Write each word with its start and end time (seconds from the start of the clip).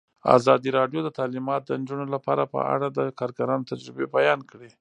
ازادي 0.37 0.69
راډیو 0.79 0.99
د 1.03 1.09
تعلیمات 1.19 1.61
د 1.65 1.71
نجونو 1.81 2.05
لپاره 2.15 2.43
په 2.53 2.59
اړه 2.73 2.87
د 2.97 2.99
کارګرانو 3.19 3.67
تجربې 3.71 4.05
بیان 4.15 4.39
کړي. 4.51 4.69